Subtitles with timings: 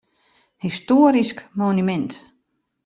[0.63, 2.11] Histoarysk monumint.